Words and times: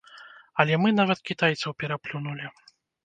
Але 0.61 0.79
мы 0.83 0.93
нават 0.99 1.19
кітайцаў 1.31 1.77
пераплюнулі! 1.83 2.45